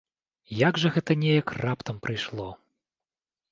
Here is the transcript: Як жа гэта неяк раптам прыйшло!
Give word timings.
Як 0.67 0.79
жа 0.83 0.91
гэта 0.95 1.17
неяк 1.25 1.53
раптам 1.63 1.95
прыйшло! 2.09 2.49